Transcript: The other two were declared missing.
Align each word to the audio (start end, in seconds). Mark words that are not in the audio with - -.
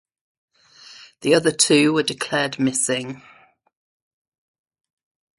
The 1.19 1.35
other 1.35 1.51
two 1.51 1.93
were 1.93 2.01
declared 2.01 2.57
missing. 2.59 3.21